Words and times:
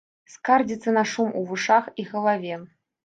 Скардзіцца 0.35 0.93
на 0.95 1.03
шум 1.11 1.29
у 1.41 1.43
вушах 1.49 1.93
і 2.05 2.07
галаве. 2.15 2.59